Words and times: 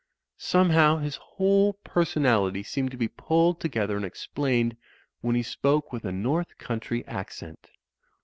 Somehow 0.39 0.97
his 0.97 1.17
whole 1.17 1.73
personality 1.73 2.63
seemed 2.63 2.89
to 2.89 2.97
be 2.97 3.07
pulled 3.07 3.59
together 3.59 3.95
and 3.97 4.03
explained 4.03 4.75
when 5.19 5.35
he 5.35 5.43
spoke 5.43 5.93
with 5.93 6.05
a 6.05 6.11
North 6.11 6.57
Country 6.57 7.05
accent. 7.05 7.69